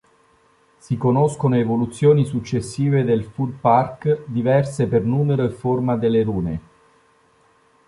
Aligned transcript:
Si 0.79 0.97
conoscono 0.97 1.57
evoluzioni 1.57 2.25
successive 2.25 3.03
del 3.03 3.23
fuþark, 3.23 4.23
diverse 4.25 4.87
per 4.87 5.03
numero 5.03 5.43
e 5.43 5.51
forma 5.51 5.95
delle 5.95 6.23
rune. 6.23 6.61